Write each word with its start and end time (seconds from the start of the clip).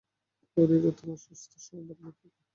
হরির 0.57 0.83
ও 0.85 0.97
তোমার 0.97 1.19
সুস্থ 1.25 1.51
সংবাদ 1.65 1.97
লিখিবে। 2.03 2.39